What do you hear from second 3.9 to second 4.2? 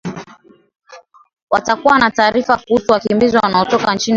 nchi jirani